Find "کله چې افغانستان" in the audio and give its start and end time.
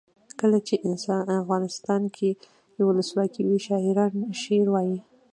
0.39-2.01